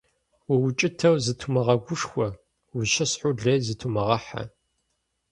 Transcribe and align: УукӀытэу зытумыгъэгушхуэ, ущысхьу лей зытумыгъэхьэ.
УукӀытэу 0.51 1.15
зытумыгъэгушхуэ, 1.23 2.27
ущысхьу 2.77 3.35
лей 3.41 3.59
зытумыгъэхьэ. 3.65 4.43